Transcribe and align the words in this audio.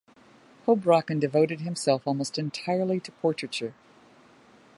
Houbraken 0.65 1.19
devoted 1.19 1.61
himself 1.61 2.07
almost 2.07 2.39
entirely 2.39 2.99
to 3.01 3.11
portraiture. 3.11 3.75